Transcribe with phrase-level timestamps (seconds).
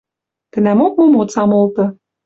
[0.51, 1.85] Тӹнӓмок момоцам олты